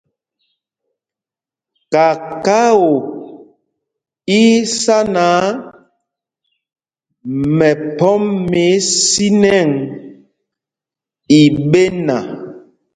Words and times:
Kakao 1.93 2.85
í 2.97 3.01
í 4.39 4.43
sá 4.81 4.97
náǎ, 5.15 5.39
mɛɓɔ́m 7.57 8.23
mɛ 8.49 8.63
ísinɛŋ 8.77 9.69
i 11.39 11.41
ɓéna. 11.71 12.17